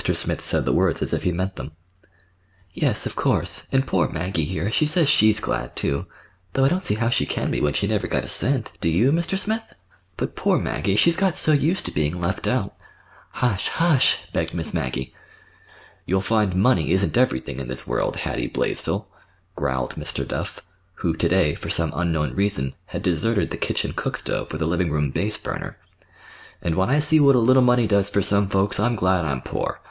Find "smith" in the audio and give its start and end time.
0.03-0.41, 9.37-9.75